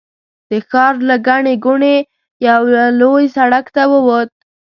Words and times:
د 0.49 0.51
ښار 0.69 0.93
له 1.09 1.15
ګڼې 1.27 1.53
ګوڼې 1.65 1.97
یوه 2.47 2.83
لوی 2.99 3.25
سړک 3.35 3.65
ته 3.75 3.83
ووت. 3.91 4.29